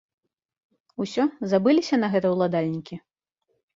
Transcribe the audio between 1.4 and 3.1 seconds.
забыліся на гэта ўладальнікі?